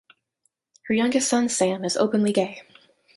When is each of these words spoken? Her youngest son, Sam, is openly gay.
Her 0.87 0.95
youngest 0.95 1.29
son, 1.29 1.47
Sam, 1.47 1.85
is 1.85 1.95
openly 1.95 2.33
gay. 2.33 2.63